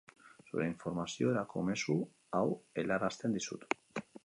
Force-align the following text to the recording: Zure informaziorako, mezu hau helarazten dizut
Zure 0.45 0.63
informaziorako, 0.67 1.63
mezu 1.67 1.99
hau 2.39 2.43
helarazten 2.85 3.39
dizut 3.39 3.71